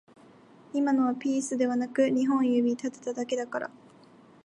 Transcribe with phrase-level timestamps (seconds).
[0.73, 3.71] 今のはピースではなく二本指立てただけだから